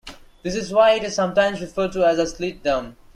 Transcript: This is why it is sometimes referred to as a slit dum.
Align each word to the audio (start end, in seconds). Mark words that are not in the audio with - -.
This 0.41 0.55
is 0.55 0.73
why 0.73 0.93
it 0.93 1.03
is 1.03 1.13
sometimes 1.13 1.61
referred 1.61 1.91
to 1.91 2.03
as 2.03 2.17
a 2.17 2.25
slit 2.25 2.63
dum. 2.63 2.97